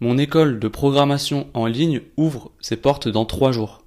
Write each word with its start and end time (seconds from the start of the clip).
mon 0.00 0.18
école 0.18 0.58
de 0.58 0.68
programmation 0.68 1.46
en 1.54 1.66
ligne 1.66 2.02
ouvre 2.16 2.50
ses 2.60 2.76
portes 2.76 3.08
dans 3.08 3.24
trois 3.24 3.52
jours. 3.52 3.84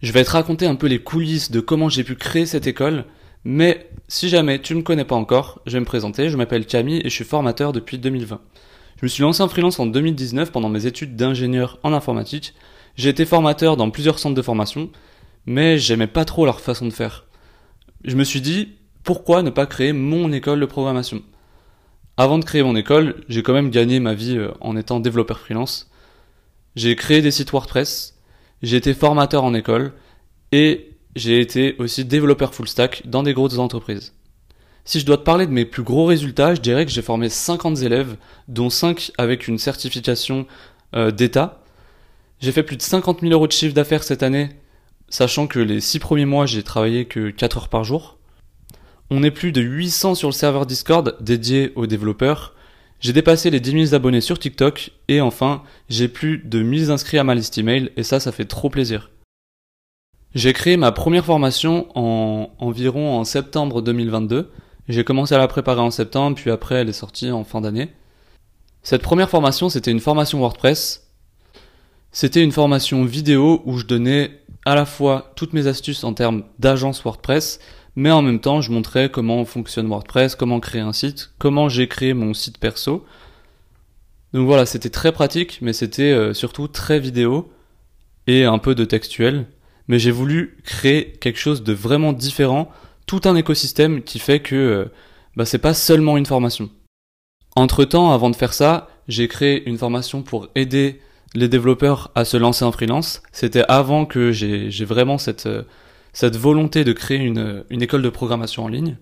Je 0.00 0.12
vais 0.12 0.24
te 0.24 0.30
raconter 0.30 0.66
un 0.66 0.74
peu 0.74 0.86
les 0.86 0.98
coulisses 0.98 1.50
de 1.50 1.60
comment 1.60 1.88
j'ai 1.88 2.04
pu 2.04 2.16
créer 2.16 2.46
cette 2.46 2.66
école, 2.66 3.04
mais 3.44 3.90
si 4.08 4.28
jamais 4.28 4.60
tu 4.60 4.74
ne 4.74 4.78
me 4.78 4.84
connais 4.84 5.04
pas 5.04 5.14
encore, 5.14 5.60
je 5.66 5.72
vais 5.72 5.80
me 5.80 5.84
présenter, 5.84 6.28
je 6.28 6.36
m'appelle 6.36 6.66
Camille 6.66 7.00
et 7.04 7.10
je 7.10 7.14
suis 7.14 7.24
formateur 7.24 7.72
depuis 7.72 7.98
2020. 7.98 8.40
Je 8.96 9.04
me 9.04 9.08
suis 9.08 9.22
lancé 9.22 9.42
en 9.42 9.48
freelance 9.48 9.78
en 9.78 9.86
2019 9.86 10.52
pendant 10.52 10.68
mes 10.68 10.86
études 10.86 11.16
d'ingénieur 11.16 11.78
en 11.82 11.92
informatique. 11.92 12.54
J'ai 12.96 13.10
été 13.10 13.26
formateur 13.26 13.76
dans 13.76 13.90
plusieurs 13.90 14.18
centres 14.18 14.34
de 14.34 14.42
formation, 14.42 14.90
mais 15.44 15.76
j'aimais 15.76 16.06
pas 16.06 16.24
trop 16.24 16.46
leur 16.46 16.60
façon 16.60 16.86
de 16.86 16.92
faire. 16.92 17.26
Je 18.04 18.16
me 18.16 18.24
suis 18.24 18.40
dit, 18.40 18.70
pourquoi 19.04 19.42
ne 19.42 19.50
pas 19.50 19.66
créer 19.66 19.92
mon 19.92 20.32
école 20.32 20.60
de 20.60 20.66
programmation? 20.66 21.22
Avant 22.16 22.38
de 22.38 22.44
créer 22.44 22.62
mon 22.62 22.76
école, 22.76 23.22
j'ai 23.28 23.42
quand 23.42 23.54
même 23.54 23.70
gagné 23.70 24.00
ma 24.00 24.14
vie 24.14 24.36
euh, 24.36 24.52
en 24.60 24.76
étant 24.76 25.00
développeur 25.00 25.38
freelance. 25.38 25.90
J'ai 26.76 26.94
créé 26.96 27.22
des 27.22 27.30
sites 27.30 27.50
WordPress, 27.50 28.18
j'ai 28.62 28.76
été 28.76 28.94
formateur 28.94 29.44
en 29.44 29.54
école 29.54 29.92
et 30.52 30.92
j'ai 31.16 31.40
été 31.40 31.76
aussi 31.78 32.04
développeur 32.04 32.54
full 32.54 32.68
stack 32.68 33.02
dans 33.06 33.22
des 33.22 33.34
grosses 33.34 33.58
entreprises. 33.58 34.14
Si 34.84 34.98
je 35.00 35.06
dois 35.06 35.16
te 35.16 35.22
parler 35.22 35.46
de 35.46 35.52
mes 35.52 35.64
plus 35.64 35.82
gros 35.82 36.06
résultats, 36.06 36.54
je 36.54 36.60
dirais 36.60 36.84
que 36.84 36.90
j'ai 36.90 37.02
formé 37.02 37.28
50 37.28 37.82
élèves, 37.82 38.16
dont 38.48 38.68
5 38.68 39.12
avec 39.16 39.46
une 39.46 39.58
certification 39.58 40.46
euh, 40.94 41.10
d'État. 41.10 41.62
J'ai 42.40 42.52
fait 42.52 42.64
plus 42.64 42.76
de 42.76 42.82
50 42.82 43.20
000 43.20 43.32
euros 43.32 43.46
de 43.46 43.52
chiffre 43.52 43.74
d'affaires 43.74 44.02
cette 44.02 44.22
année, 44.22 44.50
sachant 45.08 45.46
que 45.46 45.60
les 45.60 45.80
6 45.80 46.00
premiers 46.00 46.24
mois, 46.24 46.46
j'ai 46.46 46.62
travaillé 46.62 47.04
que 47.04 47.30
4 47.30 47.56
heures 47.58 47.68
par 47.68 47.84
jour. 47.84 48.18
On 49.10 49.22
est 49.22 49.30
plus 49.30 49.52
de 49.52 49.60
800 49.60 50.14
sur 50.14 50.28
le 50.28 50.32
serveur 50.32 50.66
Discord 50.66 51.16
dédié 51.20 51.72
aux 51.76 51.86
développeurs. 51.86 52.54
J'ai 53.00 53.12
dépassé 53.12 53.50
les 53.50 53.60
10 53.60 53.88
000 53.88 53.94
abonnés 53.94 54.20
sur 54.20 54.38
TikTok 54.38 54.92
et 55.08 55.20
enfin, 55.20 55.62
j'ai 55.88 56.08
plus 56.08 56.38
de 56.38 56.62
1000 56.62 56.90
inscrits 56.90 57.18
à 57.18 57.24
ma 57.24 57.34
liste 57.34 57.58
email 57.58 57.90
et 57.96 58.04
ça, 58.04 58.20
ça 58.20 58.32
fait 58.32 58.44
trop 58.44 58.70
plaisir. 58.70 59.10
J'ai 60.34 60.52
créé 60.52 60.76
ma 60.76 60.92
première 60.92 61.26
formation 61.26 61.88
en 61.94 62.50
environ 62.58 63.18
en 63.18 63.24
septembre 63.24 63.82
2022. 63.82 64.50
J'ai 64.88 65.04
commencé 65.04 65.34
à 65.34 65.38
la 65.38 65.48
préparer 65.48 65.80
en 65.80 65.90
septembre, 65.90 66.36
puis 66.36 66.50
après 66.50 66.76
elle 66.76 66.88
est 66.88 66.94
sortie 66.94 67.30
en 67.30 67.44
fin 67.44 67.60
d'année. 67.60 67.90
Cette 68.82 69.02
première 69.02 69.30
formation, 69.30 69.68
c'était 69.68 69.90
une 69.90 70.00
formation 70.00 70.38
WordPress. 70.38 71.08
C'était 72.12 72.42
une 72.42 72.52
formation 72.52 73.04
vidéo 73.04 73.62
où 73.64 73.78
je 73.78 73.86
donnais 73.86 74.42
à 74.64 74.74
la 74.74 74.86
fois 74.86 75.32
toutes 75.36 75.52
mes 75.52 75.66
astuces 75.66 76.04
en 76.04 76.14
termes 76.14 76.44
d'agence 76.58 77.02
WordPress, 77.02 77.60
mais 77.96 78.10
en 78.10 78.22
même 78.22 78.40
temps, 78.40 78.60
je 78.60 78.72
montrais 78.72 79.10
comment 79.10 79.44
fonctionne 79.44 79.88
WordPress, 79.88 80.34
comment 80.34 80.60
créer 80.60 80.80
un 80.80 80.92
site, 80.92 81.32
comment 81.38 81.68
j'ai 81.68 81.88
créé 81.88 82.14
mon 82.14 82.34
site 82.34 82.58
perso. 82.58 83.04
Donc 84.32 84.46
voilà, 84.46 84.64
c'était 84.64 84.90
très 84.90 85.12
pratique, 85.12 85.58
mais 85.60 85.72
c'était 85.72 86.12
euh, 86.12 86.32
surtout 86.32 86.68
très 86.68 86.98
vidéo 86.98 87.52
et 88.26 88.44
un 88.44 88.58
peu 88.58 88.74
de 88.74 88.84
textuel. 88.84 89.46
Mais 89.88 89.98
j'ai 89.98 90.10
voulu 90.10 90.56
créer 90.64 91.12
quelque 91.20 91.38
chose 91.38 91.62
de 91.62 91.72
vraiment 91.72 92.12
différent, 92.12 92.70
tout 93.06 93.20
un 93.24 93.36
écosystème 93.36 94.02
qui 94.02 94.18
fait 94.18 94.40
que 94.40 94.54
euh, 94.54 94.84
bah, 95.36 95.44
c'est 95.44 95.58
pas 95.58 95.74
seulement 95.74 96.16
une 96.16 96.26
formation. 96.26 96.70
Entre 97.56 97.84
temps, 97.84 98.12
avant 98.12 98.30
de 98.30 98.36
faire 98.36 98.54
ça, 98.54 98.88
j'ai 99.08 99.28
créé 99.28 99.68
une 99.68 99.76
formation 99.76 100.22
pour 100.22 100.48
aider 100.54 101.00
les 101.34 101.48
développeurs 101.48 102.10
à 102.14 102.24
se 102.24 102.36
lancer 102.36 102.64
en 102.64 102.72
freelance. 102.72 103.22
C'était 103.32 103.64
avant 103.68 104.06
que 104.06 104.32
j'ai 104.32 104.84
vraiment 104.84 105.18
cette 105.18 105.46
euh, 105.46 105.62
cette 106.12 106.36
volonté 106.36 106.84
de 106.84 106.92
créer 106.92 107.18
une, 107.18 107.64
école 107.70 108.02
de 108.02 108.10
programmation 108.10 108.64
en 108.64 108.68
ligne. 108.68 108.96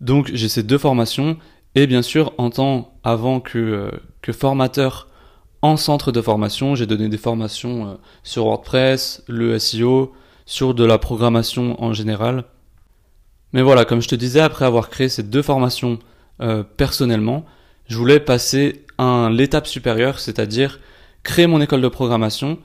Donc 0.00 0.30
j'ai 0.32 0.48
ces 0.48 0.62
deux 0.62 0.78
formations 0.78 1.36
et 1.74 1.86
bien 1.86 2.02
sûr 2.02 2.32
en 2.38 2.50
tant 2.50 2.94
avant 3.04 3.40
que, 3.40 3.58
euh, 3.58 3.90
que 4.22 4.32
formateur 4.32 5.08
en 5.62 5.76
centre 5.76 6.10
de 6.10 6.22
formation, 6.22 6.74
j'ai 6.74 6.86
donné 6.86 7.08
des 7.08 7.18
formations 7.18 7.86
euh, 7.86 7.94
sur 8.22 8.44
WordPress, 8.44 9.22
le 9.28 9.58
SEO, 9.58 10.12
sur 10.46 10.74
de 10.74 10.84
la 10.84 10.98
programmation 10.98 11.82
en 11.82 11.92
général. 11.92 12.44
Mais 13.52 13.62
voilà, 13.62 13.84
comme 13.84 14.00
je 14.00 14.08
te 14.08 14.14
disais, 14.14 14.40
après 14.40 14.64
avoir 14.64 14.88
créé 14.88 15.08
ces 15.08 15.22
deux 15.22 15.42
formations 15.42 15.98
euh, 16.40 16.62
personnellement, 16.62 17.44
je 17.88 17.96
voulais 17.96 18.20
passer 18.20 18.84
à 18.96 19.28
l'étape 19.30 19.66
supérieure, 19.66 20.18
c'est-à-dire 20.18 20.80
créer 21.22 21.46
mon 21.46 21.60
école 21.60 21.82
de 21.82 21.88
programmation 21.88 22.58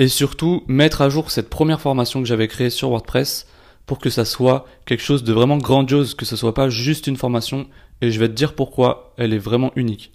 et 0.00 0.08
surtout 0.08 0.64
mettre 0.66 1.02
à 1.02 1.10
jour 1.10 1.30
cette 1.30 1.50
première 1.50 1.80
formation 1.80 2.20
que 2.20 2.26
j'avais 2.26 2.48
créée 2.48 2.70
sur 2.70 2.88
WordPress 2.88 3.46
pour 3.84 3.98
que 3.98 4.08
ça 4.08 4.24
soit 4.24 4.66
quelque 4.86 5.02
chose 5.02 5.22
de 5.22 5.32
vraiment 5.32 5.58
grandiose, 5.58 6.14
que 6.14 6.24
ce 6.24 6.36
soit 6.36 6.54
pas 6.54 6.70
juste 6.70 7.06
une 7.06 7.18
formation 7.18 7.68
et 8.00 8.10
je 8.10 8.18
vais 8.18 8.28
te 8.28 8.32
dire 8.32 8.54
pourquoi 8.54 9.12
elle 9.18 9.34
est 9.34 9.38
vraiment 9.38 9.72
unique. 9.76 10.10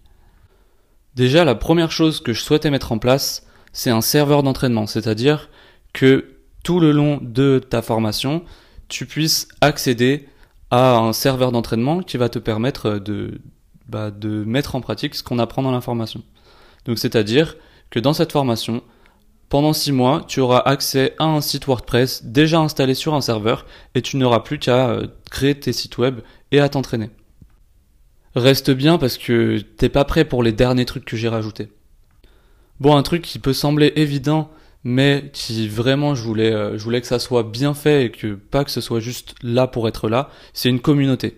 Déjà, 1.14 1.46
la 1.46 1.54
première 1.54 1.92
chose 1.92 2.20
que 2.20 2.34
je 2.34 2.42
souhaitais 2.42 2.72
mettre 2.72 2.92
en 2.92 2.98
place, 2.98 3.46
c'est 3.74 3.92
un 3.92 4.02
serveur 4.02 4.42
d'entraînement, 4.42 4.88
c'est-à-dire 4.88 5.50
que 5.94 6.34
tout 6.64 6.80
le 6.80 6.92
long 6.92 7.20
de 7.22 7.60
ta 7.60 7.84
formation, 7.84 8.44
tu 8.88 9.06
puisses 9.06 9.48
accéder 9.62 10.28
à 10.72 10.98
un 10.98 11.14
serveur 11.14 11.52
d'entraînement 11.52 12.02
qui 12.02 12.18
va 12.18 12.28
te 12.28 12.40
permettre 12.40 12.98
de, 12.98 13.40
bah, 13.88 14.10
de 14.10 14.44
mettre 14.46 14.74
en 14.76 14.82
pratique 14.82 15.14
ce 15.14 15.22
qu'on 15.22 15.38
apprend 15.38 15.62
dans 15.62 15.72
la 15.72 15.82
formation. 15.82 16.24
Donc, 16.86 16.98
c'est-à-dire 16.98 17.56
que 17.92 18.00
dans 18.00 18.14
cette 18.14 18.32
formation, 18.32 18.82
pendant 19.50 19.74
6 19.74 19.92
mois, 19.92 20.24
tu 20.28 20.40
auras 20.40 20.60
accès 20.60 21.14
à 21.20 21.26
un 21.26 21.42
site 21.42 21.66
WordPress 21.66 22.26
déjà 22.26 22.60
installé 22.60 22.94
sur 22.94 23.14
un 23.14 23.22
serveur 23.22 23.66
et 23.94 24.02
tu 24.02 24.18
n'auras 24.18 24.40
plus 24.40 24.58
qu'à 24.58 24.90
euh, 24.90 25.08
créer 25.30 25.60
tes 25.60 25.74
sites 25.74 25.98
web 25.98 26.22
et 26.52 26.60
à 26.60 26.70
t'entraîner. 26.70 27.10
Reste 28.36 28.72
bien 28.72 28.98
parce 28.98 29.18
que 29.18 29.60
t'es 29.60 29.90
pas 29.90 30.04
prêt 30.04 30.26
pour 30.26 30.44
les 30.44 30.52
derniers 30.52 30.86
trucs 30.86 31.06
que 31.06 31.16
j'ai 31.16 31.30
rajoutés. 31.30 31.70
Bon, 32.80 32.98
un 32.98 33.04
truc 33.04 33.22
qui 33.22 33.40
peut 33.40 33.54
sembler 33.54 33.94
évident, 33.96 34.52
mais 34.84 35.30
qui 35.32 35.68
vraiment 35.70 36.16
je 36.16 36.24
voulais, 36.24 36.52
euh, 36.52 36.78
je 36.78 36.84
voulais 36.84 37.00
que 37.00 37.08
ça 37.08 37.20
soit 37.20 37.44
bien 37.44 37.74
fait 37.74 38.06
et 38.06 38.12
que 38.12 38.34
pas 38.36 38.66
que 38.66 38.72
ce 38.72 38.82
soit 38.82 39.00
juste 39.00 39.36
là 39.42 39.68
pour 39.68 39.88
être 39.88 40.10
là, 40.10 40.30
c'est 40.54 40.70
une 40.70 40.82
communauté. 40.82 41.38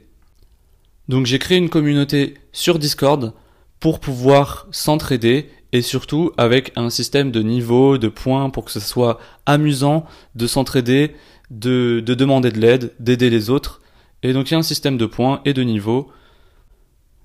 Donc 1.08 1.26
j'ai 1.26 1.40
créé 1.40 1.58
une 1.58 1.70
communauté 1.70 2.36
sur 2.52 2.80
Discord 2.80 3.34
pour 3.80 4.00
pouvoir 4.00 4.68
s'entraider 4.72 5.50
et 5.78 5.82
surtout 5.84 6.32
avec 6.38 6.72
un 6.76 6.90
système 6.90 7.30
de 7.30 7.42
niveaux, 7.44 8.00
de 8.00 8.08
points 8.08 8.50
pour 8.50 8.66
que 8.66 8.72
ce 8.72 8.80
soit 8.80 9.20
amusant 9.46 10.06
de 10.34 10.48
s'entraider, 10.48 11.16
de, 11.52 12.02
de 12.04 12.14
demander 12.16 12.52
de 12.52 12.60
l'aide, 12.60 12.94
d'aider 13.00 13.30
les 13.30 13.52
autres. 13.52 13.82
Et 14.24 14.34
donc 14.34 14.50
il 14.50 14.54
y 14.54 14.56
a 14.56 14.58
un 14.58 14.64
système 14.64 14.98
de 14.98 15.06
points 15.06 15.42
et 15.46 15.54
de 15.54 15.62
niveaux. 15.62 16.10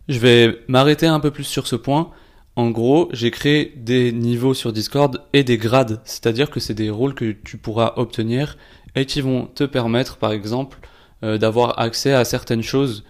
Je 0.08 0.18
vais 0.18 0.58
m'arrêter 0.68 1.06
un 1.06 1.18
peu 1.18 1.30
plus 1.30 1.44
sur 1.44 1.66
ce 1.66 1.76
point. 1.76 2.10
En 2.54 2.70
gros, 2.70 3.08
j'ai 3.12 3.30
créé 3.30 3.72
des 3.76 4.12
niveaux 4.12 4.52
sur 4.52 4.74
Discord 4.74 5.22
et 5.32 5.44
des 5.44 5.56
grades, 5.56 6.02
c'est-à-dire 6.04 6.50
que 6.50 6.60
c'est 6.60 6.74
des 6.74 6.90
rôles 6.90 7.14
que 7.14 7.32
tu 7.32 7.56
pourras 7.56 7.94
obtenir 7.96 8.58
et 8.94 9.06
qui 9.06 9.22
vont 9.22 9.46
te 9.46 9.64
permettre, 9.64 10.18
par 10.18 10.32
exemple, 10.32 10.78
euh, 11.24 11.38
d'avoir 11.38 11.78
accès 11.78 12.12
à 12.12 12.26
certaines 12.26 12.62
choses 12.62 13.04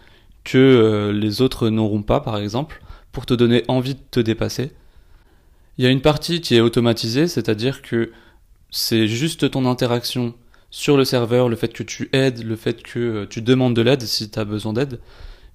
que 0.45 0.59
euh, 0.59 1.13
les 1.13 1.43
autres 1.43 1.69
n'auront 1.69 2.03
pas, 2.03 2.21
par 2.21 2.39
exemple, 2.39 2.81
pour 3.11 3.27
te 3.27 3.35
donner 3.35 3.65
envie 3.67 3.95
de 3.95 4.01
te 4.13 4.21
dépasser. 4.21 4.71
Il 5.83 5.87
y 5.87 5.89
a 5.89 5.91
une 5.91 6.01
partie 6.01 6.41
qui 6.41 6.55
est 6.55 6.61
automatisée, 6.61 7.27
c'est-à-dire 7.27 7.83
que 7.83 8.13
c'est 8.71 9.09
juste 9.09 9.51
ton 9.51 9.67
interaction 9.67 10.33
sur 10.71 10.97
le 10.97 11.05
serveur, 11.05 11.49
le 11.49 11.57
fait 11.57 11.73
que 11.73 11.83
tu 11.83 12.09
aides, 12.13 12.45
le 12.45 12.55
fait 12.55 12.85
que 12.85 13.01
euh, 13.01 13.27
tu 13.29 13.43
demandes 13.43 13.75
de 13.75 13.83
l'aide 13.83 14.03
si 14.03 14.31
tu 14.31 14.39
as 14.39 14.45
besoin 14.45 14.75
d'aide, 14.75 15.01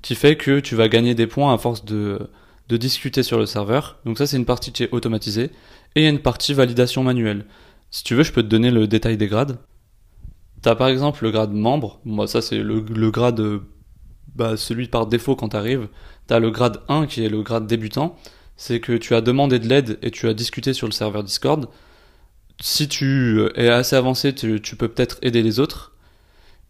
qui 0.02 0.16
fait 0.16 0.36
que 0.36 0.60
tu 0.60 0.76
vas 0.76 0.90
gagner 0.90 1.16
des 1.16 1.28
points 1.28 1.54
à 1.54 1.58
force 1.58 1.86
de, 1.86 2.30
discuter 2.70 3.24
sur 3.24 3.40
le 3.40 3.46
serveur. 3.46 4.00
Donc 4.04 4.18
ça 4.18 4.28
c'est 4.28 4.36
une 4.36 4.44
partie 4.44 4.74
qui 4.74 4.84
est 4.84 4.92
automatisée. 4.92 5.50
Et 5.96 6.02
il 6.02 6.04
y 6.04 6.08
a 6.08 6.10
une 6.10 6.20
partie 6.20 6.54
validation 6.54 7.04
manuelle. 7.04 7.46
Si 7.90 8.04
tu 8.04 8.14
veux, 8.14 8.24
je 8.24 8.34
peux 8.34 8.44
te 8.44 8.50
donner 8.50 8.70
le 8.70 8.86
détail 8.86 9.16
des 9.16 9.28
grades. 9.28 9.60
Tu 10.62 10.68
as 10.68 10.76
par 10.76 10.90
exemple 10.90 11.24
le 11.24 11.32
grade 11.32 11.54
membre. 11.54 12.02
Moi 12.04 12.28
ça 12.28 12.42
c'est 12.42 12.58
le, 12.58 12.82
le, 12.82 13.12
grade, 13.12 13.62
bah, 14.36 14.58
celui 14.58 14.90
par 14.90 15.08
défaut 15.08 15.38
quand 15.38 15.48
tu 15.48 15.56
arrives. 15.56 15.88
Tu 16.28 16.34
as 16.34 16.40
le 16.40 16.52
grade 16.52 16.82
1 16.90 17.06
qui 17.06 17.24
est 17.24 17.30
le 17.30 17.44
grade 17.44 17.66
débutant 17.66 18.18
c'est 18.58 18.80
que 18.80 18.94
tu 18.94 19.16
as 19.16 19.22
demandé 19.22 19.60
de 19.60 19.68
l'aide 19.68 20.00
et 20.02 20.12
tu 20.12 20.28
as 20.28 20.34
discuté 20.34 20.74
sur 20.74 20.88
le 20.88 20.92
serveur 20.92 21.24
Discord. 21.24 21.70
Si 22.60 22.88
tu 22.88 23.48
es 23.56 23.70
assez 23.70 23.96
avancé, 23.96 24.34
tu, 24.34 24.60
peux 24.76 24.88
peut-être 24.88 25.20
aider 25.22 25.44
les 25.44 25.60
autres. 25.60 25.94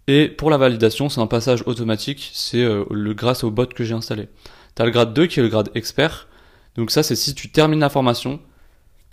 Et 0.07 0.27
pour 0.27 0.49
la 0.49 0.57
validation, 0.57 1.07
c'est 1.09 1.21
un 1.21 1.27
passage 1.27 1.63
automatique, 1.65 2.29
c'est 2.33 2.63
euh, 2.63 2.85
grâce 3.13 3.43
au 3.43 3.51
bot 3.51 3.65
que 3.65 3.83
j'ai 3.85 3.93
installé. 3.93 4.27
Tu 4.75 4.81
as 4.81 4.85
le 4.85 4.91
grade 4.91 5.13
2 5.13 5.27
qui 5.27 5.39
est 5.39 5.43
le 5.43 5.49
grade 5.49 5.69
expert. 5.75 6.27
Donc 6.75 6.91
ça, 6.91 7.03
c'est 7.03 7.15
si 7.15 7.33
tu 7.33 7.49
termines 7.49 7.79
la 7.79 7.89
formation, 7.89 8.39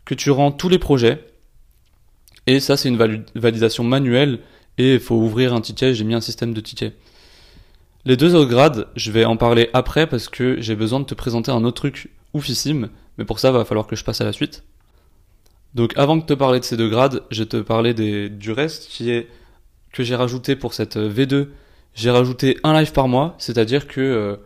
que 0.05 0.15
tu 0.15 0.31
rends 0.31 0.53
tous 0.53 0.69
les 0.69 0.79
projets. 0.79 1.25
Et 2.47 2.61
ça, 2.61 2.77
c'est 2.77 2.89
une 2.89 3.25
validation 3.35 3.85
manuelle 3.85 4.41
et 4.79 4.95
il 4.95 5.01
faut 5.01 5.15
ouvrir 5.15 5.55
un 5.55 5.61
ticket. 5.61 5.95
J'ai 5.95 6.05
mis 6.05 6.15
un 6.15 6.21
système 6.21 6.53
de 6.53 6.61
tickets. 6.61 6.95
Les 8.05 8.17
deux 8.19 8.35
autres 8.35 8.51
grades, 8.51 8.89
je 8.97 9.11
vais 9.11 9.25
en 9.25 9.37
parler 9.37 9.71
après 9.73 10.07
parce 10.07 10.29
que 10.29 10.61
j'ai 10.61 10.77
besoin 10.77 11.01
de 11.01 11.07
te 11.07 11.15
présenter 11.15 11.51
un 11.51 11.65
autre 11.65 11.77
truc 11.77 12.11
oufissime. 12.35 12.91
Mais 13.19 13.25
pour 13.25 13.39
ça, 13.39 13.51
va 13.53 13.65
falloir 13.65 13.87
que 13.87 13.97
je 13.97 14.05
passe 14.05 14.21
à 14.21 14.25
la 14.25 14.33
suite. 14.33 14.65
Donc 15.75 15.93
avant 15.97 16.17
de 16.17 16.23
te 16.23 16.35
parler 16.35 16.61
de 16.61 16.65
ces 16.65 16.77
deux 16.77 16.89
grades, 16.89 17.23
je 17.31 17.43
vais 17.43 17.49
te 17.49 17.57
parler 17.57 17.95
du 18.29 18.53
reste 18.53 18.89
qui 18.89 19.11
est 19.11 19.29
que 19.93 20.03
j'ai 20.03 20.17
rajouté 20.17 20.57
pour 20.57 20.75
cette 20.75 20.97
V2. 20.97 21.49
J'ai 21.95 22.11
rajouté 22.11 22.59
un 22.65 22.79
live 22.79 22.93
par 22.93 23.09
mois, 23.09 23.35
c'est-à-dire 23.39 23.87
que 23.87 24.01
euh, 24.01 24.37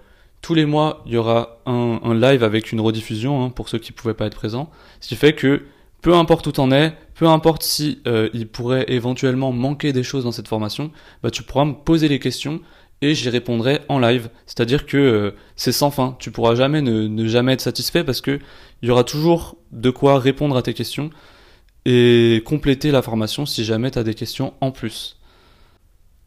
tous 0.43 0.55
les 0.55 0.67
mois, 0.67 1.02
il 1.06 1.12
y 1.12 1.17
aura 1.17 1.61
un, 1.67 2.14
live 2.14 2.44
avec 2.44 2.73
une 2.73 2.81
rediffusion 2.81 3.44
hein, 3.44 3.50
pour 3.50 3.69
ceux 3.69 3.79
qui 3.79 3.93
ne 3.93 3.96
pouvaient 3.96 4.14
pas 4.14 4.26
être 4.26 4.37
présents. 4.37 4.70
Ce 5.00 5.08
qui 5.08 5.17
fait 5.17 5.32
que 5.34 5.62
peu 6.00 6.14
importe 6.14 6.46
où 6.46 6.52
t'en 6.52 6.70
es, 6.70 6.94
peu 7.14 7.26
importe 7.26 7.62
si 7.62 8.00
euh, 8.06 8.29
il 8.32 8.46
pourrait 8.46 8.84
éventuellement 8.88 9.52
manquer 9.52 9.93
des 9.93 10.02
choses 10.02 10.25
dans 10.25 10.32
cette 10.32 10.49
formation, 10.49 10.93
bah, 11.23 11.31
tu 11.31 11.43
pourras 11.43 11.64
me 11.64 11.73
poser 11.73 12.08
les 12.08 12.19
questions 12.19 12.61
et 13.03 13.15
j'y 13.15 13.29
répondrai 13.29 13.81
en 13.89 13.99
live. 13.99 14.31
C'est-à-dire 14.47 14.87
que 14.87 14.97
euh, 14.97 15.31
c'est 15.56 15.73
sans 15.73 15.91
fin. 15.91 16.17
Tu 16.19 16.31
pourras 16.31 16.55
jamais 16.55 16.83
ne, 16.83 17.27
jamais 17.27 17.53
être 17.53 17.61
satisfait 17.61 18.05
parce 18.05 18.21
que 18.21 18.39
il 18.83 18.89
y 18.89 18.91
aura 18.91 19.05
toujours 19.05 19.56
de 19.73 19.91
quoi 19.91 20.19
répondre 20.19 20.56
à 20.56 20.62
tes 20.62 20.75
questions 20.75 21.11
et 21.85 22.43
compléter 22.45 22.91
la 22.91 23.03
formation 23.03 23.47
si 23.47 23.65
jamais 23.65 23.91
tu 23.91 23.99
as 23.99 24.05
des 24.05 24.15
questions 24.15 24.55
en 24.61 24.71
plus. 24.71 25.17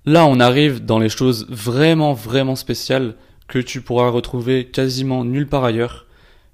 Là, 0.06 0.26
on 0.26 0.40
arrive 0.40 0.84
dans 0.84 1.00
les 1.00 1.10
choses 1.10 1.46
vraiment 1.50 2.14
vraiment 2.14 2.56
spéciales 2.56 3.16
que 3.48 3.60
tu 3.60 3.82
pourras 3.82 4.10
retrouver 4.10 4.66
quasiment 4.66 5.24
nulle 5.26 5.48
part 5.48 5.66
ailleurs. 5.66 6.08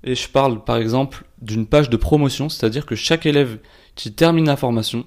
Et 0.04 0.16
je 0.16 0.28
parle 0.28 0.64
par 0.64 0.78
exemple 0.78 1.24
d'une 1.42 1.68
page 1.68 1.90
de 1.90 1.98
promotion, 1.98 2.50
c'est-à-dire 2.50 2.86
que 2.86 2.96
chaque 2.96 3.26
élève 3.26 3.60
qui 3.96 4.14
termine 4.14 4.46
la 4.46 4.58
formation, 4.58 5.06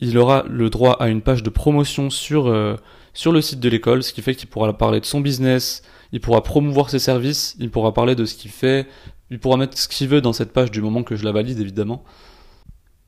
il 0.00 0.18
aura 0.18 0.44
le 0.48 0.70
droit 0.70 0.92
à 0.94 1.08
une 1.08 1.22
page 1.22 1.42
de 1.42 1.50
promotion 1.50 2.10
sur, 2.10 2.48
euh, 2.48 2.76
sur 3.16 3.32
le 3.32 3.40
site 3.40 3.60
de 3.60 3.68
l'école, 3.70 4.02
ce 4.02 4.12
qui 4.12 4.20
fait 4.20 4.34
qu'il 4.34 4.46
pourra 4.46 4.76
parler 4.76 5.00
de 5.00 5.06
son 5.06 5.20
business, 5.20 5.82
il 6.12 6.20
pourra 6.20 6.42
promouvoir 6.42 6.90
ses 6.90 6.98
services, 6.98 7.56
il 7.58 7.70
pourra 7.70 7.94
parler 7.94 8.14
de 8.14 8.26
ce 8.26 8.34
qu'il 8.34 8.50
fait, 8.50 8.86
il 9.30 9.38
pourra 9.38 9.56
mettre 9.56 9.78
ce 9.78 9.88
qu'il 9.88 10.06
veut 10.08 10.20
dans 10.20 10.34
cette 10.34 10.52
page 10.52 10.70
du 10.70 10.82
moment 10.82 11.02
que 11.02 11.16
je 11.16 11.24
la 11.24 11.32
valide 11.32 11.58
évidemment. 11.58 12.04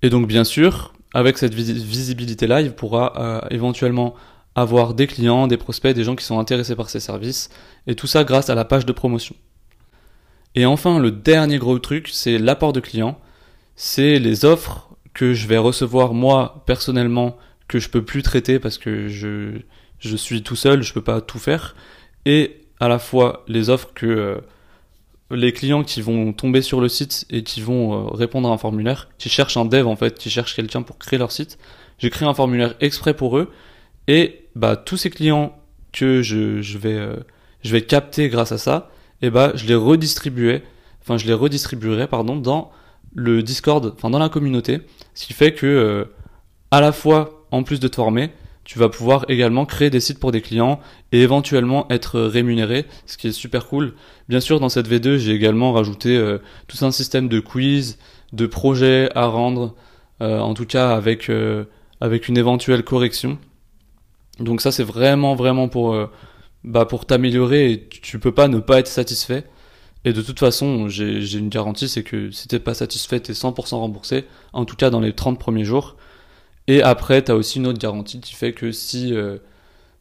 Et 0.00 0.08
donc 0.08 0.26
bien 0.26 0.44
sûr, 0.44 0.94
avec 1.12 1.36
cette 1.36 1.52
visibilité-là, 1.52 2.62
il 2.62 2.72
pourra 2.72 3.12
euh, 3.16 3.40
éventuellement 3.50 4.14
avoir 4.54 4.94
des 4.94 5.06
clients, 5.06 5.46
des 5.46 5.58
prospects, 5.58 5.94
des 5.94 6.04
gens 6.04 6.16
qui 6.16 6.24
sont 6.24 6.38
intéressés 6.38 6.74
par 6.74 6.88
ces 6.88 7.00
services, 7.00 7.50
et 7.86 7.94
tout 7.94 8.06
ça 8.06 8.24
grâce 8.24 8.48
à 8.48 8.54
la 8.54 8.64
page 8.64 8.86
de 8.86 8.92
promotion. 8.92 9.36
Et 10.54 10.64
enfin, 10.64 10.98
le 10.98 11.10
dernier 11.10 11.58
gros 11.58 11.78
truc, 11.78 12.08
c'est 12.10 12.38
l'apport 12.38 12.72
de 12.72 12.80
clients, 12.80 13.20
c'est 13.76 14.18
les 14.18 14.46
offres 14.46 14.88
que 15.12 15.34
je 15.34 15.46
vais 15.46 15.58
recevoir 15.58 16.14
moi 16.14 16.62
personnellement, 16.64 17.36
que 17.68 17.78
je 17.78 17.90
peux 17.90 18.02
plus 18.02 18.22
traiter 18.22 18.58
parce 18.58 18.78
que 18.78 19.08
je, 19.08 19.60
je 19.98 20.16
suis 20.16 20.42
tout 20.42 20.56
seul, 20.56 20.82
je 20.82 20.92
peux 20.92 21.02
pas 21.02 21.20
tout 21.20 21.38
faire, 21.38 21.74
et 22.24 22.60
à 22.80 22.88
la 22.88 22.98
fois 22.98 23.44
les 23.48 23.70
offres 23.70 23.90
que 23.94 24.06
euh, 24.06 24.40
les 25.30 25.52
clients 25.52 25.82
qui 25.82 26.00
vont 26.00 26.32
tomber 26.32 26.62
sur 26.62 26.80
le 26.80 26.88
site 26.88 27.26
et 27.30 27.42
qui 27.42 27.60
vont 27.60 27.92
euh, 27.92 28.10
répondre 28.10 28.48
à 28.48 28.52
un 28.52 28.58
formulaire, 28.58 29.08
qui 29.18 29.28
cherchent 29.28 29.56
un 29.56 29.64
dev 29.64 29.86
en 29.86 29.96
fait, 29.96 30.18
qui 30.18 30.30
cherchent 30.30 30.54
quelqu'un 30.54 30.82
pour 30.82 30.98
créer 30.98 31.18
leur 31.18 31.32
site, 31.32 31.58
j'ai 31.98 32.10
créé 32.10 32.26
un 32.26 32.34
formulaire 32.34 32.74
exprès 32.80 33.14
pour 33.14 33.38
eux, 33.38 33.50
et 34.06 34.46
bah 34.54 34.76
tous 34.76 34.96
ces 34.96 35.10
clients 35.10 35.56
que 35.92 36.22
je, 36.22 36.62
je 36.62 36.78
vais 36.78 36.94
euh, 36.94 37.16
je 37.62 37.72
vais 37.72 37.82
capter 37.82 38.28
grâce 38.28 38.52
à 38.52 38.58
ça, 38.58 38.90
et 39.22 39.30
bah 39.30 39.52
je 39.54 39.66
les 39.66 39.74
redistribuerai, 39.74 40.62
enfin 41.02 41.16
je 41.16 41.26
les 41.26 41.34
redistribuerai 41.34 42.06
pardon 42.06 42.36
dans 42.36 42.70
le 43.14 43.42
Discord, 43.42 43.94
enfin 43.96 44.10
dans 44.10 44.18
la 44.18 44.28
communauté, 44.28 44.80
ce 45.14 45.26
qui 45.26 45.32
fait 45.32 45.52
que 45.54 46.06
à 46.70 46.80
la 46.80 46.92
fois 46.92 47.46
en 47.50 47.62
plus 47.62 47.80
de 47.80 47.88
te 47.88 47.96
former, 47.96 48.30
tu 48.68 48.78
vas 48.78 48.88
pouvoir 48.88 49.24
également 49.28 49.64
créer 49.64 49.90
des 49.90 49.98
sites 49.98 50.20
pour 50.20 50.30
des 50.30 50.42
clients 50.42 50.78
et 51.10 51.22
éventuellement 51.22 51.90
être 51.90 52.20
rémunéré, 52.20 52.84
ce 53.06 53.16
qui 53.16 53.26
est 53.26 53.32
super 53.32 53.66
cool. 53.66 53.94
Bien 54.28 54.40
sûr, 54.40 54.60
dans 54.60 54.68
cette 54.68 54.88
V2, 54.88 55.16
j'ai 55.16 55.32
également 55.32 55.72
rajouté 55.72 56.16
euh, 56.16 56.38
tout 56.68 56.84
un 56.84 56.90
système 56.90 57.28
de 57.28 57.40
quiz, 57.40 57.98
de 58.34 58.46
projets 58.46 59.08
à 59.16 59.26
rendre, 59.26 59.74
en 60.20 60.52
tout 60.52 60.66
cas 60.66 60.90
avec 60.94 61.30
avec 62.00 62.28
une 62.28 62.36
éventuelle 62.36 62.84
correction. 62.84 63.38
Donc 64.40 64.60
ça 64.60 64.72
c'est 64.72 64.84
vraiment 64.84 65.34
vraiment 65.34 65.68
pour 65.68 65.94
euh, 65.94 66.06
bah 66.64 66.84
pour 66.84 67.06
t'améliorer 67.06 67.72
et 67.72 67.88
tu 67.88 68.18
peux 68.18 68.32
pas 68.32 68.48
ne 68.48 68.58
pas 68.58 68.78
être 68.78 68.88
satisfait. 68.88 69.44
Et 70.04 70.12
de 70.12 70.22
toute 70.22 70.38
façon, 70.38 70.88
j'ai 70.88 71.38
une 71.38 71.48
garantie, 71.48 71.88
c'est 71.88 72.04
que 72.04 72.30
si 72.30 72.46
t'es 72.46 72.60
pas 72.60 72.72
satisfait, 72.72 73.18
t'es 73.18 73.32
100% 73.32 73.74
remboursé, 73.74 74.26
en 74.52 74.64
tout 74.64 74.76
cas 74.76 74.90
dans 74.90 75.00
les 75.00 75.12
30 75.12 75.40
premiers 75.40 75.64
jours. 75.64 75.96
Et 76.68 76.82
après, 76.82 77.22
t'as 77.22 77.34
aussi 77.34 77.58
une 77.58 77.66
autre 77.66 77.78
garantie 77.78 78.20
qui 78.20 78.34
fait 78.34 78.52
que 78.52 78.70
si 78.72 79.14
euh, 79.14 79.38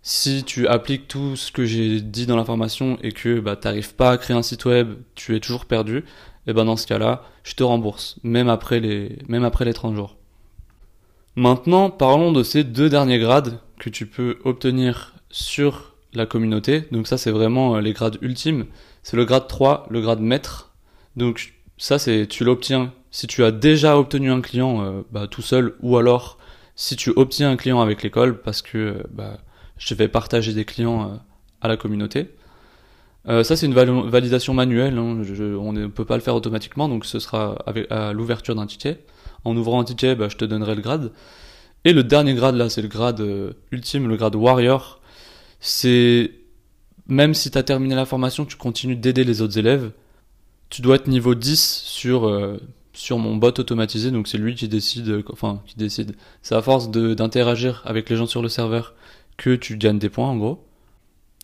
si 0.03 0.43
tu 0.43 0.67
appliques 0.67 1.07
tout 1.07 1.35
ce 1.35 1.51
que 1.51 1.65
j'ai 1.65 2.01
dit 2.01 2.27
dans 2.27 2.35
la 2.35 2.45
formation 2.45 2.97
et 3.01 3.11
que 3.11 3.39
bah 3.39 3.55
t'arrives 3.55 3.95
pas 3.95 4.11
à 4.11 4.17
créer 4.17 4.37
un 4.37 4.43
site 4.43 4.65
web, 4.65 4.93
tu 5.15 5.35
es 5.35 5.39
toujours 5.39 5.65
perdu, 5.65 6.05
et 6.45 6.53
ben 6.53 6.65
dans 6.65 6.77
ce 6.77 6.85
cas-là, 6.87 7.23
je 7.43 7.55
te 7.55 7.63
rembourse, 7.63 8.17
même 8.23 8.49
après 8.49 8.79
les 8.79 9.17
même 9.27 9.45
après 9.45 9.65
les 9.65 9.73
30 9.73 9.95
jours. 9.95 10.17
Maintenant, 11.35 11.89
parlons 11.89 12.31
de 12.31 12.43
ces 12.43 12.63
deux 12.63 12.89
derniers 12.89 13.19
grades 13.19 13.59
que 13.79 13.89
tu 13.89 14.05
peux 14.07 14.39
obtenir 14.43 15.13
sur 15.29 15.95
la 16.13 16.25
communauté. 16.25 16.85
Donc 16.91 17.07
ça, 17.07 17.17
c'est 17.17 17.31
vraiment 17.31 17.75
euh, 17.75 17.81
les 17.81 17.93
grades 17.93 18.17
ultimes. 18.21 18.65
C'est 19.03 19.17
le 19.17 19.25
grade 19.25 19.47
3, 19.47 19.87
le 19.89 20.01
grade 20.01 20.19
maître. 20.19 20.73
Donc 21.15 21.53
ça, 21.77 21.99
c'est 21.99 22.27
tu 22.27 22.43
l'obtiens 22.43 22.91
si 23.11 23.27
tu 23.27 23.43
as 23.43 23.51
déjà 23.51 23.97
obtenu 23.97 24.31
un 24.31 24.41
client 24.41 24.83
euh, 24.83 25.01
bah, 25.11 25.27
tout 25.27 25.41
seul 25.41 25.75
ou 25.81 25.97
alors 25.97 26.37
si 26.77 26.95
tu 26.95 27.11
obtiens 27.13 27.51
un 27.51 27.57
client 27.57 27.81
avec 27.81 28.03
l'école 28.03 28.41
parce 28.41 28.61
que 28.61 28.77
euh, 28.77 29.03
bah, 29.11 29.39
je 29.77 29.93
vais 29.93 30.07
partager 30.07 30.53
des 30.53 30.63
clients 30.63 31.19
à 31.59 31.67
la 31.67 31.75
communauté. 31.75 32.29
ça, 33.27 33.55
c'est 33.55 33.65
une 33.65 33.73
validation 33.73 34.53
manuelle. 34.53 34.97
Hein. 34.97 35.21
on 35.59 35.73
ne 35.73 35.87
peut 35.87 36.05
pas 36.05 36.15
le 36.15 36.21
faire 36.21 36.33
automatiquement, 36.33 36.89
donc 36.89 37.05
ce 37.05 37.19
sera 37.19 37.57
à 37.91 38.13
l'ouverture 38.13 38.55
d'un 38.55 38.65
ticket. 38.65 39.03
En 39.43 39.55
ouvrant 39.55 39.81
un 39.81 39.83
ticket, 39.83 40.15
bah, 40.15 40.29
je 40.29 40.37
te 40.37 40.45
donnerai 40.45 40.73
le 40.75 40.81
grade. 40.81 41.11
Et 41.87 41.93
le 41.93 42.03
dernier 42.03 42.33
grade 42.33 42.55
là, 42.55 42.69
c'est 42.69 42.81
le 42.81 42.87
grade 42.89 43.21
euh, 43.21 43.53
ultime, 43.71 44.07
le 44.09 44.17
grade 44.17 44.35
warrior. 44.35 44.99
C'est 45.59 46.31
même 47.07 47.33
si 47.33 47.49
tu 47.49 47.57
as 47.57 47.63
terminé 47.63 47.95
la 47.95 48.05
formation, 48.05 48.45
tu 48.45 48.57
continues 48.57 48.97
d'aider 48.97 49.23
les 49.23 49.41
autres 49.41 49.57
élèves. 49.57 49.91
Tu 50.69 50.81
dois 50.81 50.95
être 50.95 51.07
niveau 51.07 51.33
10 51.33 51.81
sur 51.85 52.27
euh, 52.27 52.59
sur 52.97 53.17
mon 53.17 53.35
bot 53.35 53.59
automatisé, 53.59 54.11
donc 54.11 54.27
c'est 54.27 54.37
lui 54.37 54.55
qui 54.55 54.67
décide, 54.67 55.09
euh, 55.09 55.23
enfin 55.31 55.61
qui 55.65 55.75
décide. 55.77 56.15
C'est 56.41 56.55
à 56.55 56.61
force 56.61 56.89
d'interagir 56.89 57.81
avec 57.85 58.09
les 58.09 58.15
gens 58.15 58.25
sur 58.25 58.41
le 58.41 58.49
serveur 58.49 58.93
que 59.37 59.55
tu 59.55 59.77
gagnes 59.77 59.99
des 59.99 60.09
points 60.09 60.29
en 60.29 60.37
gros. 60.37 60.63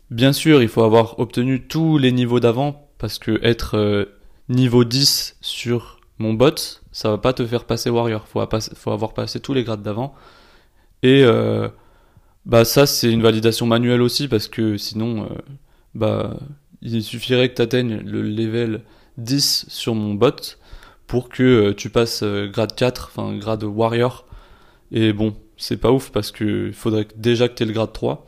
Bien 0.09 0.33
sûr, 0.33 0.61
il 0.61 0.67
faut 0.67 0.83
avoir 0.83 1.19
obtenu 1.19 1.67
tous 1.67 1.97
les 1.97 2.11
niveaux 2.11 2.39
d'avant 2.39 2.89
parce 2.97 3.19
que 3.19 3.39
être 3.43 4.07
niveau 4.49 4.83
10 4.83 5.37
sur 5.41 5.99
mon 6.19 6.33
bot, 6.33 6.55
ça 6.91 7.09
va 7.09 7.17
pas 7.17 7.33
te 7.33 7.45
faire 7.45 7.65
passer 7.65 7.89
warrior. 7.89 8.27
Faut, 8.27 8.41
faut 8.75 8.91
avoir 8.91 9.13
passé 9.13 9.39
tous 9.39 9.53
les 9.53 9.63
grades 9.63 9.81
d'avant. 9.81 10.13
Et 11.01 11.23
euh, 11.23 11.67
bah 12.45 12.65
ça 12.65 12.85
c'est 12.85 13.11
une 13.11 13.21
validation 13.21 13.65
manuelle 13.65 14.01
aussi 14.01 14.27
parce 14.27 14.47
que 14.47 14.77
sinon 14.77 15.23
euh, 15.23 15.27
bah 15.95 16.37
il 16.81 17.03
suffirait 17.03 17.49
que 17.49 17.55
tu 17.55 17.61
atteignes 17.61 17.99
le 17.99 18.21
level 18.21 18.81
10 19.17 19.65
sur 19.69 19.95
mon 19.95 20.13
bot 20.13 20.57
pour 21.13 21.29
que 21.29 21.43
euh, 21.43 21.73
tu 21.75 21.91
passes 21.91 22.23
grade 22.23 22.73
4, 22.73 23.11
enfin 23.13 23.37
grade 23.37 23.63
warrior. 23.63 24.25
Et 24.91 25.13
bon, 25.13 25.35
c'est 25.57 25.77
pas 25.77 25.91
ouf 25.91 26.09
parce 26.09 26.31
que 26.31 26.71
faudrait 26.73 27.07
déjà 27.15 27.47
que 27.47 27.53
tu 27.53 27.61
aies 27.61 27.67
le 27.67 27.73
grade 27.73 27.93
3. 27.93 28.25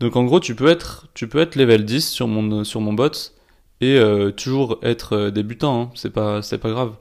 Donc 0.00 0.14
en 0.14 0.24
gros, 0.24 0.38
tu 0.38 0.54
peux 0.54 0.68
être 0.68 1.08
tu 1.14 1.26
peux 1.26 1.38
être 1.38 1.56
level 1.56 1.86
10 1.86 2.06
sur 2.06 2.28
mon 2.28 2.64
sur 2.64 2.82
mon 2.82 2.92
bot 2.92 3.32
et 3.80 3.98
toujours 4.36 4.78
être 4.82 5.30
débutant, 5.30 5.84
hein. 5.84 5.90
c'est 5.94 6.10
pas 6.10 6.42
grave. 6.64 6.96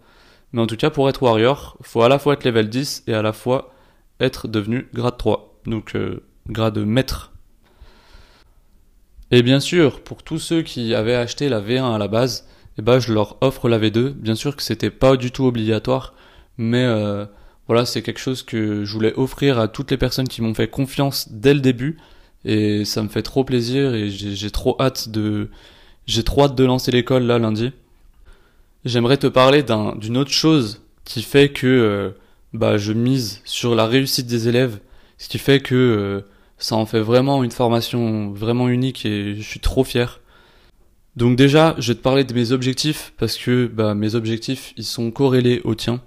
Mais 0.53 0.61
en 0.61 0.67
tout 0.67 0.77
cas, 0.77 0.89
pour 0.89 1.09
être 1.09 1.21
warrior, 1.21 1.77
faut 1.81 2.01
à 2.01 2.07
la 2.07 2.17
fois 2.17 2.31
être 2.31 2.45
level 2.45 2.69
10 2.69 3.03
et 3.07 3.13
à 3.13 3.21
la 3.21 3.33
fois 3.33 3.73
être 4.21 4.47
devenu 4.47 4.87
grade 4.93 5.17
3. 5.17 5.59
Donc 5.65 5.97
euh, 5.97 6.23
grade 6.47 6.77
maître. 6.77 7.33
Et 9.31 9.43
bien 9.43 9.59
sûr, 9.59 10.01
pour 10.01 10.23
tous 10.23 10.39
ceux 10.39 10.61
qui 10.61 10.95
avaient 10.95 11.15
acheté 11.15 11.49
la 11.49 11.59
V1 11.59 11.95
à 11.95 11.97
la 11.97 12.07
base, 12.07 12.47
eh 12.77 12.81
ben, 12.81 12.99
je 12.99 13.13
leur 13.13 13.37
offre 13.41 13.69
la 13.69 13.79
V2. 13.79 14.11
Bien 14.11 14.35
sûr 14.35 14.55
que 14.55 14.63
c'était 14.63 14.89
pas 14.89 15.17
du 15.17 15.31
tout 15.31 15.45
obligatoire, 15.45 16.13
mais 16.57 16.83
euh, 16.83 17.25
voilà, 17.67 17.85
c'est 17.85 18.01
quelque 18.01 18.19
chose 18.19 18.43
que 18.43 18.85
je 18.85 18.93
voulais 18.93 19.13
offrir 19.15 19.59
à 19.59 19.67
toutes 19.67 19.91
les 19.91 19.97
personnes 19.97 20.27
qui 20.27 20.41
m'ont 20.41 20.53
fait 20.53 20.69
confiance 20.69 21.29
dès 21.31 21.53
le 21.53 21.61
début. 21.61 21.97
Et 22.45 22.85
ça 22.85 23.01
me 23.01 23.09
fait 23.09 23.23
trop 23.23 23.43
plaisir 23.43 23.95
et 23.95 24.09
j'ai 24.09 24.51
trop 24.51 24.77
hâte 24.79 25.09
de, 25.09 25.49
j'ai 26.05 26.23
trop 26.23 26.43
hâte 26.43 26.55
de 26.55 26.63
lancer 26.63 26.91
l'école 26.91 27.23
là 27.23 27.39
lundi 27.39 27.71
j'aimerais 28.85 29.17
te 29.17 29.27
parler 29.27 29.63
d'une 29.63 30.17
autre 30.17 30.31
chose 30.31 30.83
qui 31.03 31.23
fait 31.23 31.49
que 31.49 31.67
euh, 31.67 32.11
bah, 32.53 32.77
je 32.77 32.93
mise 32.93 33.41
sur 33.43 33.75
la 33.75 33.85
réussite 33.87 34.27
des 34.27 34.47
élèves, 34.47 34.79
ce 35.17 35.27
qui 35.27 35.39
fait 35.39 35.59
que 35.59 35.75
euh, 35.75 36.21
Ça 36.57 36.75
en 36.75 36.85
fait 36.85 37.01
vraiment 37.01 37.43
une 37.43 37.51
formation 37.51 38.31
vraiment 38.31 38.69
unique 38.69 39.05
et 39.05 39.35
je 39.35 39.41
suis 39.41 39.59
trop 39.59 39.83
fier. 39.83 40.21
Donc 41.15 41.37
déjà, 41.37 41.75
je 41.77 41.93
vais 41.93 41.95
te 41.95 42.01
parler 42.01 42.23
de 42.23 42.33
mes 42.33 42.51
objectifs 42.51 43.13
parce 43.17 43.37
que 43.37 43.67
bah, 43.67 43.95
mes 43.95 44.15
objectifs, 44.15 44.73
ils 44.77 44.83
sont 44.83 45.11
corrélés 45.11 45.61
aux 45.63 45.75
tiens. 45.75 46.01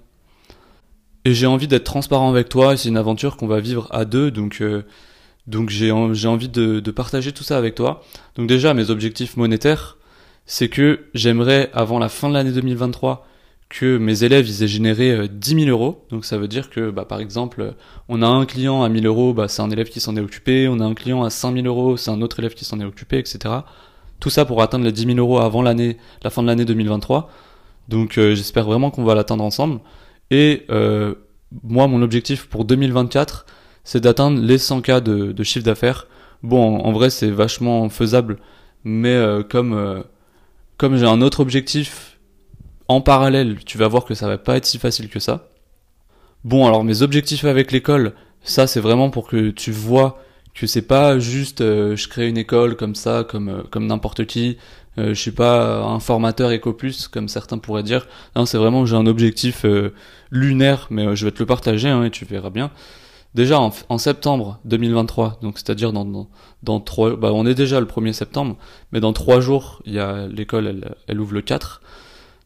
Et 1.25 1.33
j'ai 1.33 1.47
envie 1.47 1.67
d'être 1.67 1.83
transparent 1.83 2.29
avec 2.29 2.49
toi, 2.49 2.77
c'est 2.77 2.89
une 2.89 2.97
aventure 2.97 3.35
qu'on 3.35 3.47
va 3.47 3.59
vivre 3.59 3.87
à 3.91 4.05
deux, 4.05 4.31
donc 4.31 4.61
euh, 4.61 4.83
donc 5.47 5.69
j'ai 5.69 5.91
envie 5.91 6.47
de, 6.47 6.91
partager 6.91 7.31
tout 7.31 7.43
ça 7.43 7.57
avec 7.57 7.75
toi. 7.75 8.03
Donc 8.35 8.47
déjà, 8.47 8.73
mes 8.73 8.89
objectifs 8.89 9.35
monétaires, 9.35 9.97
c'est 10.45 10.69
que 10.69 11.07
j'aimerais, 11.13 11.69
avant 11.73 11.99
la 11.99 12.07
fin 12.07 12.29
de 12.29 12.35
l'année 12.35 12.51
2023, 12.51 13.27
que 13.67 13.97
mes 13.97 14.23
élèves 14.23 14.47
ils 14.47 14.63
aient 14.63 14.67
généré 14.67 15.27
10 15.27 15.53
euh, 15.53 15.59
000 15.65 15.69
euros. 15.69 16.05
Donc 16.09 16.25
ça 16.25 16.37
veut 16.37 16.47
dire 16.47 16.69
que, 16.69 16.91
bah, 16.91 17.05
par 17.05 17.19
exemple, 17.19 17.73
on 18.07 18.21
a 18.21 18.27
un 18.27 18.45
client 18.45 18.83
à 18.83 18.89
1000 18.89 19.05
euros, 19.07 19.33
bah, 19.33 19.47
c'est 19.47 19.61
un 19.61 19.71
élève 19.71 19.89
qui 19.89 19.99
s'en 19.99 20.15
est 20.15 20.21
occupé. 20.21 20.67
On 20.67 20.79
a 20.79 20.85
un 20.85 20.93
client 20.93 21.23
à 21.23 21.29
5000 21.29 21.65
euros, 21.67 21.97
c'est 21.97 22.11
un 22.11 22.21
autre 22.21 22.39
élève 22.39 22.53
qui 22.53 22.65
s'en 22.65 22.79
est 22.79 22.85
occupé, 22.85 23.17
etc. 23.17 23.55
Tout 24.19 24.29
ça 24.29 24.45
pour 24.45 24.61
atteindre 24.61 24.85
les 24.85 24.91
10 24.91 25.05
000 25.05 25.17
euros 25.17 25.39
avant 25.39 25.61
l'année, 25.61 25.97
la 26.23 26.29
fin 26.29 26.41
de 26.41 26.47
l'année 26.47 26.65
2023. 26.65 27.29
Donc 27.87 28.17
euh, 28.17 28.35
j'espère 28.35 28.65
vraiment 28.65 28.91
qu'on 28.91 29.03
va 29.03 29.15
l'atteindre 29.15 29.43
ensemble. 29.43 29.79
Et 30.31 30.65
euh, 30.69 31.15
moi, 31.63 31.87
mon 31.87 32.01
objectif 32.01 32.47
pour 32.47 32.65
2024, 32.65 33.45
c'est 33.83 34.01
d'atteindre 34.01 34.41
les 34.41 34.57
100K 34.57 35.01
de, 35.01 35.31
de 35.31 35.43
chiffre 35.43 35.65
d'affaires. 35.65 36.07
Bon, 36.43 36.79
en, 36.79 36.91
vrai, 36.91 37.09
c'est 37.09 37.31
vachement 37.31 37.89
faisable, 37.89 38.37
mais 38.83 39.09
euh, 39.09 39.43
comme 39.43 40.03
comme 40.77 40.95
j'ai 40.95 41.05
un 41.05 41.21
autre 41.21 41.41
objectif 41.41 42.17
en 42.87 43.01
parallèle, 43.01 43.57
tu 43.65 43.77
vas 43.77 43.89
voir 43.89 44.05
que 44.05 44.13
ça 44.13 44.27
va 44.27 44.37
pas 44.37 44.55
être 44.55 44.65
si 44.65 44.79
facile 44.79 45.09
que 45.09 45.19
ça. 45.19 45.49
Bon, 46.45 46.65
alors 46.65 46.85
mes 46.85 47.01
objectifs 47.01 47.43
avec 47.43 47.71
l'école, 47.73 48.13
ça 48.43 48.65
c'est 48.65 48.79
vraiment 48.79 49.09
pour 49.09 49.27
que 49.27 49.49
tu 49.49 49.71
vois 49.71 50.19
que 50.59 50.67
c'est 50.67 50.83
pas 50.83 51.19
juste 51.19 51.61
euh, 51.61 51.95
je 51.95 52.07
crée 52.07 52.27
une 52.27 52.37
école 52.37 52.75
comme 52.75 52.95
ça, 52.95 53.25
comme 53.27 53.63
comme 53.71 53.87
n'importe 53.87 54.25
qui. 54.25 54.57
je 54.97 55.13
suis 55.13 55.31
pas 55.31 55.81
un 55.81 55.99
formateur 55.99 56.51
EcoPlus 56.51 57.07
comme 57.11 57.29
certains 57.29 57.57
pourraient 57.57 57.83
dire. 57.83 58.07
Non, 58.35 58.45
c'est 58.45 58.57
vraiment 58.57 58.85
j'ai 58.85 58.95
un 58.95 59.05
objectif 59.05 59.65
lunaire, 60.31 60.87
mais 60.89 61.15
je 61.15 61.25
vais 61.25 61.31
te 61.31 61.39
le 61.39 61.45
partager 61.45 61.89
hein, 61.89 62.03
et 62.03 62.11
tu 62.11 62.25
verras 62.25 62.49
bien. 62.49 62.71
Déjà 63.35 63.59
en, 63.59 63.97
septembre 63.99 64.59
2023, 64.65 65.37
donc 65.43 65.59
c'est-à-dire 65.59 65.93
dans, 65.93 66.27
dans, 66.63 66.79
trois, 66.79 67.15
bah 67.15 67.29
on 67.31 67.45
est 67.45 67.53
déjà 67.53 67.79
le 67.79 67.85
1er 67.85 68.11
septembre, 68.11 68.57
mais 68.91 68.99
dans 68.99 69.13
trois 69.13 69.39
jours, 69.39 69.83
il 69.85 69.93
y 69.93 69.99
a 69.99 70.25
l'école, 70.27 70.83
elle, 71.07 71.19
ouvre 71.19 71.35
le 71.35 71.41
4, 71.43 71.79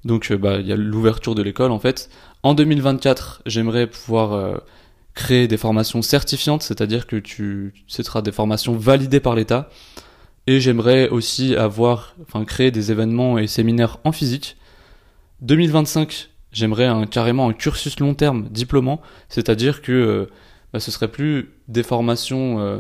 donc 0.04 0.30
euh, 0.30 0.38
bah 0.38 0.58
il 0.60 0.68
y 0.68 0.74
a 0.74 0.76
l'ouverture 0.76 1.36
de 1.36 1.42
l'école 1.42 1.72
en 1.72 1.80
fait. 1.80 2.10
En 2.44 2.54
2024, 2.54 3.44
j'aimerais 3.46 3.88
pouvoir 3.88 4.34
euh, 4.34 4.58
créer 5.14 5.48
des 5.48 5.58
formations 5.58 6.02
certifiantes, 6.02 6.64
c'est-à-dire 6.64 7.08
que 7.08 7.16
tu, 7.16 7.74
ce 7.88 8.04
sera 8.04 8.22
des 8.22 8.32
formations 8.32 8.74
validées 8.74 9.20
par 9.20 9.36
l'État, 9.36 9.70
et 10.48 10.60
j'aimerais 10.60 11.10
aussi 11.10 11.56
avoir, 11.56 12.16
enfin 12.22 12.44
créer 12.46 12.72
des 12.72 12.92
événements 12.92 13.38
et 13.38 13.48
séminaires 13.48 14.00
en 14.04 14.12
physique. 14.12 14.58
2025, 15.42 16.30
j'aimerais 16.52 16.86
un, 16.86 17.06
carrément 17.06 17.48
un 17.48 17.54
cursus 17.54 18.00
long 18.00 18.14
terme 18.14 18.48
diplômant, 18.50 19.02
c'est-à-dire 19.30 19.82
que 19.82 19.92
euh, 19.92 20.26
bah, 20.74 20.80
ce 20.80 20.92
serait 20.92 21.08
plus 21.08 21.52
des 21.68 21.84
formations, 21.84 22.60
euh, 22.60 22.80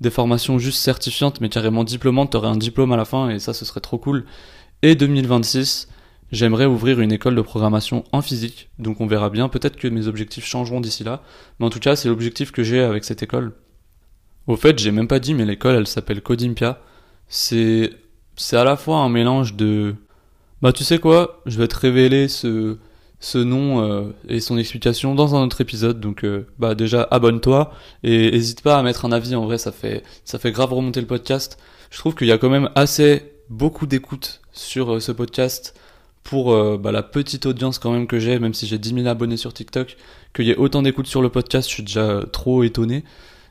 des 0.00 0.10
formations 0.10 0.58
juste 0.58 0.80
certifiantes, 0.80 1.40
mais 1.40 1.48
carrément 1.48 1.84
diplômantes. 1.84 2.32
T'aurais 2.32 2.48
un 2.48 2.56
diplôme 2.56 2.92
à 2.92 2.96
la 2.96 3.04
fin 3.04 3.30
et 3.30 3.38
ça, 3.38 3.54
ce 3.54 3.64
serait 3.64 3.80
trop 3.80 3.98
cool. 3.98 4.24
Et 4.82 4.94
2026, 4.94 5.88
j'aimerais 6.32 6.66
ouvrir 6.66 7.00
une 7.00 7.12
école 7.12 7.34
de 7.34 7.42
programmation 7.42 8.04
en 8.12 8.22
physique. 8.22 8.70
Donc 8.78 9.00
on 9.00 9.06
verra 9.06 9.30
bien. 9.30 9.48
Peut-être 9.48 9.76
que 9.76 9.88
mes 9.88 10.06
objectifs 10.06 10.44
changeront 10.44 10.80
d'ici 10.80 11.04
là. 11.04 11.22
Mais 11.58 11.66
en 11.66 11.70
tout 11.70 11.80
cas, 11.80 11.96
c'est 11.96 12.08
l'objectif 12.08 12.52
que 12.52 12.62
j'ai 12.62 12.80
avec 12.80 13.04
cette 13.04 13.22
école. 13.22 13.52
Au 14.46 14.56
fait, 14.56 14.78
j'ai 14.78 14.90
même 14.90 15.08
pas 15.08 15.18
dit, 15.20 15.34
mais 15.34 15.44
l'école, 15.44 15.76
elle 15.76 15.86
s'appelle 15.86 16.22
Codimpia. 16.22 16.80
C'est, 17.28 17.90
c'est 18.36 18.56
à 18.56 18.64
la 18.64 18.76
fois 18.76 18.98
un 18.98 19.08
mélange 19.08 19.54
de, 19.54 19.94
bah 20.62 20.72
tu 20.72 20.84
sais 20.84 20.98
quoi, 20.98 21.40
je 21.46 21.58
vais 21.58 21.68
te 21.68 21.76
révéler 21.76 22.28
ce, 22.28 22.78
ce 23.20 23.38
nom 23.38 23.82
euh, 23.82 24.10
et 24.28 24.40
son 24.40 24.58
explication 24.58 25.14
dans 25.14 25.34
un 25.36 25.44
autre 25.44 25.60
épisode. 25.60 26.00
Donc 26.00 26.24
euh, 26.24 26.46
bah 26.58 26.74
déjà 26.74 27.06
abonne-toi 27.10 27.72
et 28.02 28.30
n'hésite 28.30 28.62
pas 28.62 28.78
à 28.78 28.82
mettre 28.82 29.04
un 29.04 29.12
avis. 29.12 29.34
En 29.34 29.44
vrai, 29.44 29.58
ça 29.58 29.72
fait 29.72 30.02
ça 30.24 30.38
fait 30.38 30.52
grave 30.52 30.72
remonter 30.72 31.00
le 31.00 31.06
podcast. 31.06 31.58
Je 31.90 31.98
trouve 31.98 32.14
qu'il 32.14 32.26
y 32.26 32.32
a 32.32 32.38
quand 32.38 32.50
même 32.50 32.70
assez 32.74 33.32
beaucoup 33.48 33.86
d'écoute 33.86 34.40
sur 34.52 34.94
euh, 34.94 35.00
ce 35.00 35.12
podcast 35.12 35.74
pour 36.22 36.78
bah, 36.78 36.92
la 36.92 37.02
petite 37.02 37.46
audience 37.46 37.78
quand 37.78 37.92
même 37.92 38.06
que 38.06 38.18
j'ai, 38.18 38.38
même 38.38 38.54
si 38.54 38.66
j'ai 38.66 38.78
10 38.78 38.94
000 38.94 39.06
abonnés 39.06 39.36
sur 39.36 39.52
TikTok, 39.52 39.96
qu'il 40.34 40.46
y 40.46 40.50
ait 40.50 40.56
autant 40.56 40.82
d'écoute 40.82 41.06
sur 41.06 41.22
le 41.22 41.28
podcast, 41.28 41.68
je 41.68 41.74
suis 41.74 41.82
déjà 41.82 42.22
trop 42.32 42.62
étonné. 42.62 43.04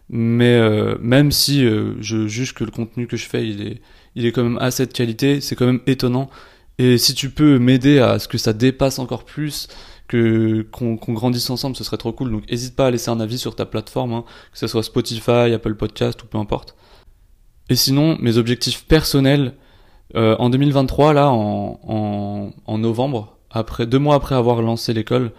Mais 0.10 0.60
même 1.02 1.32
si 1.32 1.62
je 1.62 2.28
juge 2.28 2.54
que 2.54 2.64
le 2.64 2.72
contenu 2.72 3.08
que 3.08 3.18
je 3.18 3.26
fais, 3.26 3.48
il 3.48 3.62
est, 3.62 3.82
il 4.16 4.26
est 4.26 4.32
quand 4.32 4.44
même 4.44 4.58
assez 4.60 4.86
de 4.86 4.94
qualité, 4.94 5.42
c'est 5.42 5.56
quand 5.56 5.66
même 5.66 5.82
étonnant 5.88 6.30
et 6.80 6.98
si 6.98 7.14
tu 7.14 7.30
peux 7.30 7.60
m'aider 7.60 8.00
à 8.00 8.20
ce 8.20 8.30
que 8.30 8.38
ça 8.38 8.54
dépasse 8.54 9.00
encore 9.00 9.26
plus, 9.26 9.68
que 10.08 10.66
qu'on 10.72 10.96
grandisse 10.96 11.50
ensemble, 11.50 11.76
ce 11.76 11.84
serait 11.84 11.98
trop 11.98 12.14
cool. 12.14 12.32
Donc 12.32 12.50
n'hésite 12.50 12.76
pas 12.76 12.88
à 12.88 12.92
laisser 12.92 13.10
un 13.10 13.20
avis 13.20 13.38
sur 13.38 13.54
ta 13.54 13.66
plateforme, 13.66 14.14
hein, 14.14 14.24
que 14.54 14.58
ce 14.58 14.66
soit 14.66 14.82
Spotify, 14.82 15.54
Apple 15.54 15.76
Podcast 15.76 16.24
ou 16.24 16.26
peu 16.26 16.38
importe. 16.38 16.76
Et 17.70 17.76
sinon, 17.76 18.18
mes 18.22 18.38
objectifs 18.38 18.86
personnels 18.86 19.56
euh, 20.16 20.36
en 20.40 20.50
2023, 20.50 21.14
là, 21.14 21.30
en, 21.30 21.80
en, 21.88 22.52
en, 22.66 22.78
novembre, 22.78 23.38
après 23.52 23.86
deux 23.86 24.00
mois 24.00 24.16
après 24.16 24.36
avoir 24.36 24.62
lancé 24.62 24.94
l'école, 24.94 25.32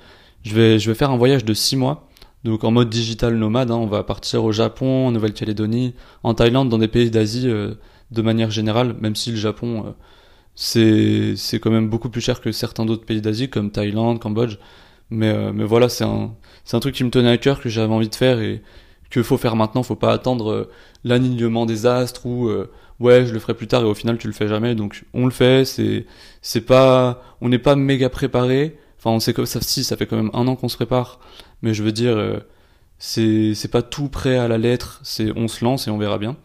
je 0.44 0.54
vais 0.54 0.78
je 0.78 0.90
vais 0.90 0.94
faire 0.94 1.10
un 1.10 1.16
voyage 1.16 1.44
de 1.44 1.54
six 1.54 1.76
mois. 1.76 2.08
Donc 2.44 2.64
en 2.64 2.70
mode 2.70 2.88
digital 2.88 3.36
nomade, 3.36 3.70
hein, 3.70 3.76
on 3.76 3.86
va 3.86 4.02
partir 4.04 4.44
au 4.44 4.52
Japon, 4.52 5.08
en 5.08 5.12
Nouvelle-Calédonie, 5.12 5.94
en 6.22 6.34
Thaïlande, 6.34 6.68
dans 6.70 6.78
des 6.78 6.88
pays 6.88 7.10
d'Asie 7.10 7.48
euh, 7.48 7.74
de 8.12 8.22
manière 8.22 8.50
générale, 8.50 8.96
même 9.00 9.14
si 9.16 9.30
le 9.30 9.36
Japon 9.36 9.84
euh, 9.86 9.90
c'est 10.54 11.36
c'est 11.36 11.58
quand 11.60 11.70
même 11.70 11.88
beaucoup 11.88 12.10
plus 12.10 12.20
cher 12.20 12.40
que 12.40 12.52
certains 12.52 12.84
d'autres 12.86 13.04
pays 13.06 13.20
d'Asie 13.20 13.48
comme 13.50 13.70
Thaïlande, 13.70 14.20
Cambodge. 14.20 14.58
Mais 15.10 15.28
euh, 15.28 15.52
mais 15.52 15.64
voilà, 15.64 15.88
c'est 15.88 16.04
un 16.04 16.34
c'est 16.64 16.76
un 16.76 16.80
truc 16.80 16.94
qui 16.94 17.04
me 17.04 17.10
tenait 17.10 17.30
à 17.30 17.38
cœur 17.38 17.60
que 17.60 17.68
j'avais 17.68 17.92
envie 17.92 18.08
de 18.08 18.14
faire 18.14 18.40
et 18.40 18.62
qu'il 19.10 19.24
faut 19.24 19.38
faire 19.38 19.56
maintenant. 19.56 19.82
Faut 19.82 19.96
pas 19.96 20.12
attendre 20.12 20.50
euh, 20.52 20.70
l'alignement 21.04 21.66
des 21.66 21.86
astres 21.86 22.26
ou 22.26 22.48
euh, 22.48 22.70
ouais 23.00 23.26
je 23.26 23.32
le 23.32 23.40
ferai 23.40 23.54
plus 23.54 23.66
tard 23.66 23.82
et 23.82 23.86
au 23.86 23.94
final 23.94 24.18
tu 24.18 24.26
le 24.26 24.32
fais 24.32 24.48
jamais. 24.48 24.74
Donc 24.74 25.04
on 25.14 25.24
le 25.24 25.32
fait. 25.32 25.64
C'est 25.64 26.06
c'est 26.42 26.60
pas 26.62 27.22
on 27.40 27.48
n'est 27.48 27.58
pas 27.58 27.76
méga 27.76 28.08
préparé. 28.08 28.78
Enfin 28.98 29.10
on 29.10 29.20
sait 29.20 29.34
que 29.34 29.44
ça 29.44 29.60
si 29.60 29.84
ça 29.84 29.96
fait 29.96 30.06
quand 30.06 30.16
même 30.16 30.30
un 30.34 30.46
an 30.46 30.56
qu'on 30.56 30.68
se 30.68 30.76
prépare. 30.76 31.20
Mais 31.62 31.74
je 31.74 31.82
veux 31.82 31.92
dire 31.92 32.42
c'est 32.98 33.54
c'est 33.54 33.70
pas 33.70 33.82
tout 33.82 34.08
prêt 34.08 34.36
à 34.36 34.48
la 34.48 34.58
lettre. 34.58 35.00
C'est 35.02 35.32
on 35.36 35.48
se 35.48 35.64
lance 35.64 35.88
et 35.88 35.90
on 35.90 35.98
verra 35.98 36.18
bien. 36.18 36.36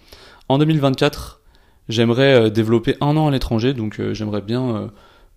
En 0.50 0.58
2024 0.58 1.42
J'aimerais 1.88 2.34
euh, 2.34 2.50
développer 2.50 2.96
un 3.02 3.16
an 3.16 3.28
à 3.28 3.32
l'étranger, 3.32 3.74
donc 3.74 4.00
euh, 4.00 4.14
j'aimerais 4.14 4.42
bien 4.42 4.76
euh, 4.76 4.88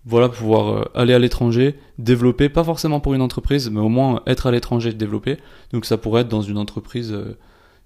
voilà 0.05 0.29
pouvoir 0.29 0.89
aller 0.95 1.13
à 1.13 1.19
l'étranger, 1.19 1.75
développer, 1.99 2.49
pas 2.49 2.63
forcément 2.63 2.99
pour 2.99 3.13
une 3.13 3.21
entreprise, 3.21 3.69
mais 3.69 3.79
au 3.79 3.89
moins 3.89 4.23
être 4.25 4.47
à 4.47 4.51
l'étranger, 4.51 4.93
développer. 4.93 5.37
Donc 5.73 5.85
ça 5.85 5.97
pourrait 5.97 6.21
être 6.21 6.27
dans 6.27 6.41
une 6.41 6.57
entreprise. 6.57 7.15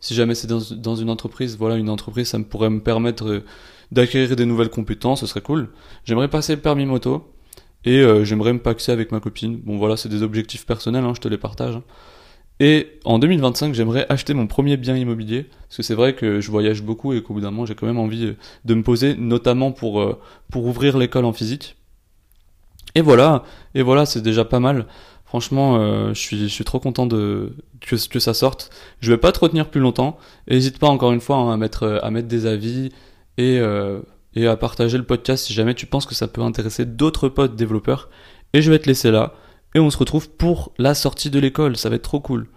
Si 0.04 0.14
jamais 0.16 0.36
c'est 0.36 0.48
dans, 0.48 0.96
une 0.96 1.10
entreprise, 1.10 1.58
voilà, 1.58 1.78
une 1.78 1.90
entreprise, 1.90 2.28
ça 2.28 2.38
me 2.38 2.44
pourrait 2.44 2.70
me 2.70 2.82
permettre 2.82 3.42
d'acquérir 3.94 4.36
des 4.36 4.46
nouvelles 4.46 4.70
compétences, 4.70 5.22
ce 5.22 5.28
serait 5.28 5.40
cool. 5.40 5.70
J'aimerais 6.04 6.28
passer 6.28 6.56
le 6.56 6.62
permis 6.62 6.86
moto 6.86 7.34
et 7.86 8.04
j'aimerais 8.24 8.52
me 8.52 8.60
paxer 8.60 8.92
avec 8.92 9.14
ma 9.14 9.22
copine. 9.22 9.62
Bon 9.64 9.78
voilà, 9.78 9.96
c'est 9.96 10.10
des 10.10 10.22
objectifs 10.22 10.66
personnels, 10.66 11.06
hein, 11.06 11.14
je 11.16 11.22
te 11.22 11.30
les 11.30 11.38
partage. 11.38 11.80
Et 12.60 13.00
en 13.06 13.18
2025, 13.18 13.74
j'aimerais 13.74 14.06
acheter 14.10 14.34
mon 14.34 14.46
premier 14.46 14.76
bien 14.76 14.98
immobilier, 14.98 15.44
parce 15.44 15.78
que 15.78 15.84
c'est 15.84 15.96
vrai 15.96 16.16
que 16.16 16.42
je 16.42 16.52
voyage 16.52 16.84
beaucoup 16.84 17.14
et 17.14 17.24
qu'au 17.24 17.34
bout 17.34 17.42
d'un 17.42 17.52
moment, 17.52 17.66
j'ai 17.66 17.76
quand 17.76 17.88
même 17.88 17.98
envie 17.98 18.36
de 18.66 18.74
me 18.74 18.84
poser, 18.84 19.16
notamment 19.16 19.72
pour, 19.72 20.02
euh, 20.02 20.20
pour 20.52 20.66
ouvrir 20.66 20.98
l'école 20.98 21.24
en 21.24 21.32
physique. 21.32 21.78
Et 22.96 23.02
voilà, 23.02 23.44
et 23.74 23.82
voilà, 23.82 24.06
c'est 24.06 24.22
déjà 24.22 24.46
pas 24.46 24.60
mal. 24.60 24.86
Franchement, 25.34 25.78
euh, 25.80 26.14
je, 26.14 26.46
suis, 26.46 26.64
trop 26.64 26.80
content 26.80 27.08
de 27.08 27.56
que, 27.82 28.20
ça 28.20 28.36
sorte. 28.36 28.70
Je 29.00 29.12
vais 29.12 29.18
pas 29.18 29.32
te 29.32 29.40
retenir 29.40 29.68
plus 29.68 29.82
longtemps. 29.82 30.20
N'hésite 30.48 30.78
pas 30.78 30.86
encore 30.86 31.12
une 31.12 31.22
fois 31.22 31.38
hein, 31.38 31.54
à 31.54 31.58
mettre 31.58 32.28
des 32.28 32.46
avis 32.46 32.92
euh, 33.40 34.00
et 34.36 34.46
à 34.46 34.56
partager 34.58 34.96
le 34.96 35.04
podcast 35.04 35.46
si 35.46 35.54
jamais 35.54 35.74
tu 35.74 35.88
penses 35.88 36.06
que 36.06 36.14
ça 36.14 36.28
peut 36.28 36.44
intéresser 36.44 36.86
d'autres 36.86 37.30
potes 37.30 37.56
développeurs. 37.56 38.12
Et 38.54 38.62
je 38.62 38.70
vais 38.70 38.78
te 38.78 38.86
laisser 38.86 39.10
là 39.10 39.34
et 39.74 39.80
on 39.80 39.90
se 39.90 39.98
retrouve 39.98 40.30
pour 40.30 40.72
la 40.78 40.94
sortie 40.94 41.32
de 41.32 41.40
l'école, 41.40 41.78
ça 41.78 41.90
va 41.90 41.96
être 41.96 42.04
trop 42.04 42.20
cool. 42.20 42.48